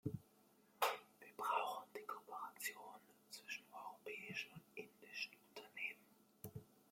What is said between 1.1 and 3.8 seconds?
Wir brauchen die Kooperation zwischen